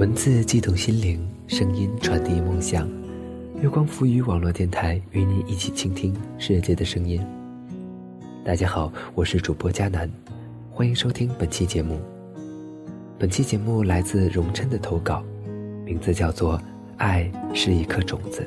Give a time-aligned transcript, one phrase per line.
[0.00, 2.88] 文字悸动心灵，声音传递梦想。
[3.60, 7.20] 月光浮语网络电台与你一起倾听世界的声音。
[8.42, 10.10] 大家好，我是主播佳楠，
[10.70, 12.00] 欢迎收听本期节目。
[13.18, 15.22] 本期节目来自荣琛的投稿，
[15.84, 16.56] 名字叫做
[16.96, 18.40] 《爱是一颗种子》。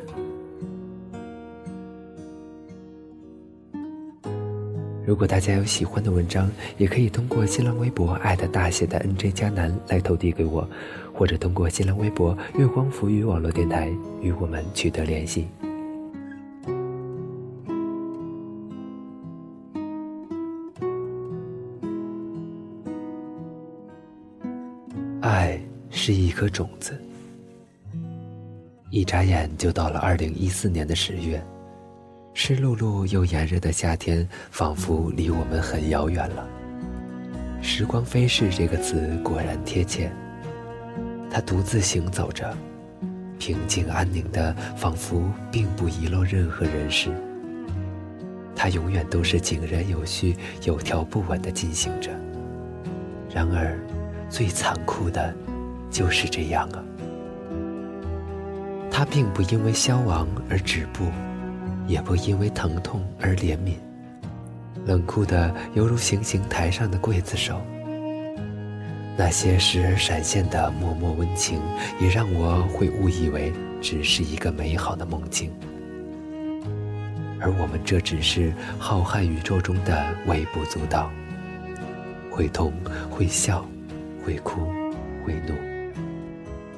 [5.05, 10.66] 如果大家有喜欢的文章，也可以通过新浪微博“爱的大写的 NJ 加南”来投递给我，
[11.13, 13.91] 或者通过新浪微博“月光浮语网络电台”
[14.23, 15.47] 与我们取得联系。
[25.19, 26.97] 爱是一颗种子，
[28.89, 31.44] 一眨眼就到了二零一四年的十月。
[32.36, 36.48] 湿漉漉又炎热的夏天，仿佛离我们很遥远了。
[37.62, 40.12] 时光飞逝这个词果然贴切。
[41.30, 42.56] 他独自行走着，
[43.40, 47.09] 平静安宁的，仿佛并不遗漏任何人事。
[48.56, 52.09] 他永远都是井然有序、有条不紊的进行着。
[53.34, 53.80] 然而，
[54.30, 55.34] 最残酷的，
[55.90, 56.84] 就是这样啊。
[58.92, 61.06] 他并不因为消亡而止步。
[61.88, 63.76] 也不因为疼痛而怜悯，
[64.86, 67.62] 冷酷的犹如行刑台上的刽子手。
[69.16, 71.62] 那些时而闪现的默默温情，
[72.00, 75.52] 也让我会误以为只是一个美好的梦境。
[77.40, 81.12] 而我们这只是浩瀚宇宙中的微不足道。
[82.31, 82.73] 会痛，
[83.12, 83.64] 会笑，
[84.25, 84.62] 会哭，
[85.23, 85.53] 会怒。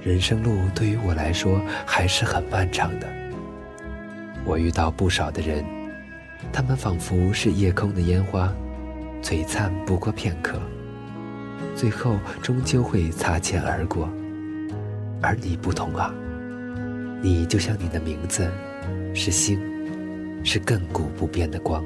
[0.04, 3.25] 人生路对于我来说还是很漫长的。
[4.46, 5.66] 我遇到不少的人，
[6.54, 8.54] 他们仿佛是夜空的烟花，
[9.22, 10.60] 璀璨不过片刻，
[11.76, 14.08] 最后终究会擦肩而过。
[15.22, 16.14] 而你不同啊，
[17.24, 18.48] 你就像你的名字，
[19.16, 19.60] 是星，
[20.44, 21.84] 是亘古不变的光。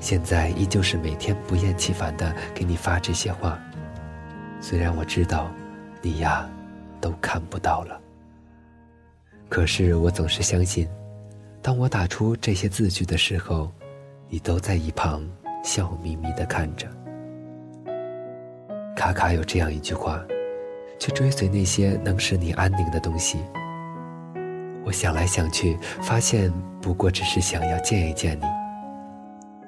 [0.00, 3.58] 现在依旧是每天不厌其烦的给你发这些话，
[4.62, 5.50] 虽然我知道，
[6.00, 6.48] 你呀，
[7.02, 8.00] 都看不到了。
[9.48, 10.88] 可是我总是相信，
[11.62, 13.70] 当我打出这些字句的时候，
[14.28, 15.26] 你都在一旁
[15.62, 16.86] 笑眯眯的看着。
[18.96, 20.20] 卡卡有这样一句话：
[20.98, 23.38] 去追随那些能使你安宁的东西。
[24.84, 28.44] 我想来想去，发现不过只是想要见一见你。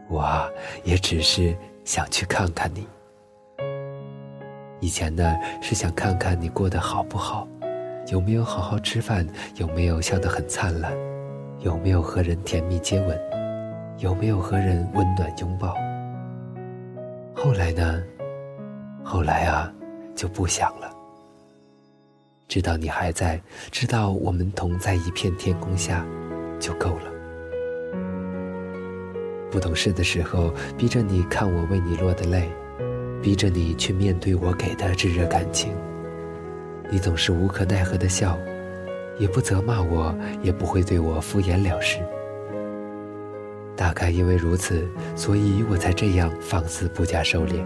[0.09, 0.49] 我啊，
[0.85, 2.87] 也只是想去看看你。
[4.81, 7.47] 以前呢，是想看看你过得好不好。
[8.11, 9.27] 有没有好好吃饭？
[9.57, 10.93] 有没有笑得很灿烂？
[11.61, 13.21] 有没有和人甜蜜接吻？
[13.99, 15.75] 有没有和人温暖拥抱？
[17.35, 18.03] 后来呢？
[19.05, 19.71] 后来啊，
[20.15, 20.91] 就不想了。
[22.49, 23.39] 知道你还在，
[23.71, 26.03] 知道我们同在一片天空下，
[26.59, 27.13] 就够了。
[29.51, 32.49] 不懂事的时候，逼着你看我为你落的泪，
[33.23, 35.75] 逼着你去面对我给的炙热感情。
[36.91, 38.39] 你总是无可奈何的笑，
[39.19, 41.99] 也不责骂我，也不会对我敷衍了事。
[43.77, 47.63] 大概因为如此，所以我才这样放肆不加收敛。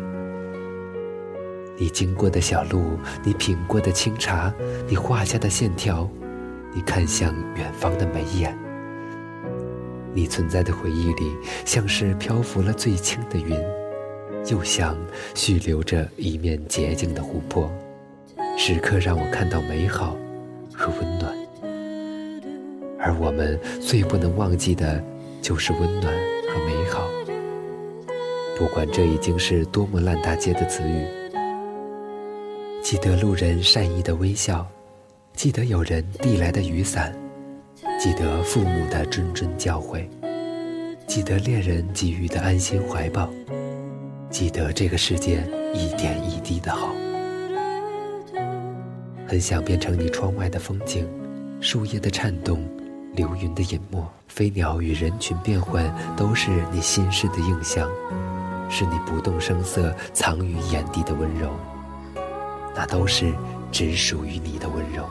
[1.78, 4.52] 你经过的小路，你品过的清茶，
[4.86, 6.08] 你画下的线条，
[6.74, 8.56] 你看向远方的眉眼，
[10.12, 11.34] 你存在的回忆里，
[11.64, 13.56] 像是漂浮了最轻的云，
[14.50, 14.96] 又像
[15.34, 17.72] 蓄留着一面洁净的湖泊。
[18.64, 20.16] 时刻让我看到美好
[20.72, 21.36] 和温暖，
[22.96, 25.02] 而我们最不能忘记的，
[25.40, 26.14] 就是温暖
[26.48, 27.08] 和美好。
[28.56, 31.04] 不管这已经是多么烂大街的词语，
[32.80, 34.64] 记得路人善意的微笑，
[35.34, 37.12] 记得有人递来的雨伞，
[37.98, 40.06] 记得父母的谆谆教诲，
[41.08, 43.28] 记得恋人给予的安心怀抱，
[44.30, 45.42] 记得这个世界
[45.74, 46.94] 一点一滴的好。
[49.32, 51.08] 很想变成你窗外的风景，
[51.58, 52.62] 树叶的颤动，
[53.14, 57.88] 流云的隐没，飞鸟与人群变换，都是你心事的映像，
[58.68, 61.48] 是你不动声色藏于眼底的温柔，
[62.76, 63.32] 那都是
[63.70, 65.08] 只属于你的温柔。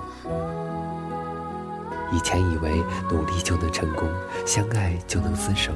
[2.12, 4.07] 以前以为努力就能成功，
[4.45, 5.71] 相爱就能厮守，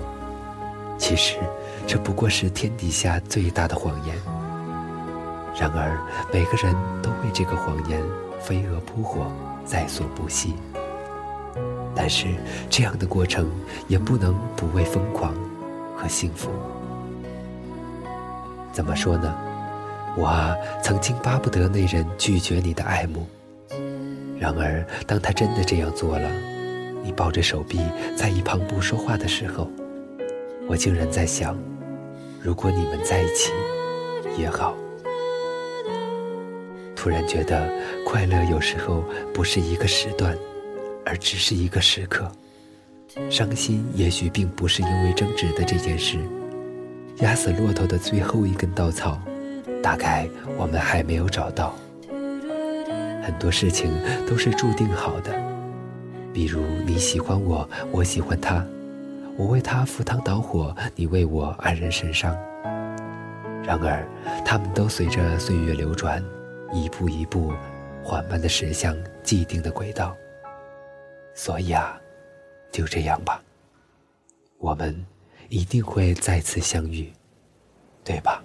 [1.00, 1.38] 其实
[1.88, 4.15] 这不过是天底下最大的谎言。
[5.59, 6.00] 然而
[6.31, 8.00] 每个人都为这个谎言。
[8.45, 9.25] 飞蛾扑火，
[9.65, 10.53] 在所不惜。
[11.95, 12.27] 但是
[12.69, 13.50] 这样的过程
[13.88, 15.33] 也不能不为疯狂
[15.97, 16.51] 和幸福。
[18.71, 19.36] 怎么说呢？
[20.15, 23.25] 我曾经巴不得那人拒绝你的爱慕，
[24.38, 26.30] 然而当他真的这样做了，
[27.03, 27.80] 你抱着手臂
[28.15, 29.68] 在一旁不说话的时候，
[30.68, 31.57] 我竟然在想，
[32.39, 33.51] 如果你们在一起
[34.38, 34.75] 也好。
[36.95, 37.69] 突然觉得
[38.05, 39.03] 快乐有时候
[39.33, 40.37] 不是一个时段，
[41.03, 42.23] 而只是一个时刻；
[43.29, 46.19] 伤心也许并不是因为争执的这件事。
[47.17, 49.19] 压死骆驼的最后一根稻草，
[49.81, 51.75] 大概我们还没有找到。
[53.23, 53.91] 很多事情
[54.29, 55.33] 都是注定好的，
[56.31, 58.63] 比如你喜欢我，我喜欢他，
[59.35, 62.33] 我为他赴汤蹈火，你为我黯然神伤。
[63.63, 64.07] 然而，
[64.45, 66.23] 他们都随着岁月流转，
[66.71, 67.51] 一步一步
[68.05, 70.15] 缓慢的驶向既定的轨道。
[71.33, 71.99] 所以啊，
[72.71, 73.43] 就这样吧，
[74.59, 75.05] 我们。
[75.47, 77.13] 一定会再次相遇，
[78.03, 78.43] 对吧？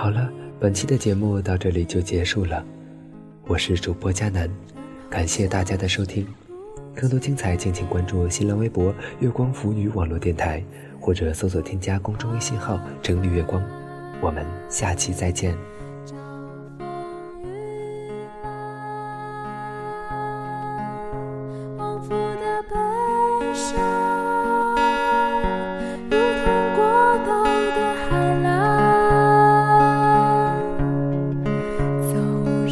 [0.00, 2.64] 好了，本期的节目到这里就结束了。
[3.46, 4.48] 我是主播佳楠，
[5.10, 6.26] 感谢大家的收听。
[6.94, 10.64] 更多精彩，敬请关注新浪微博“月光腐女网络电台”，
[10.98, 13.62] 或者搜索添加公众微信号“整理月光”。
[14.22, 15.54] 我们下期再见。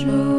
[0.05, 0.38] 留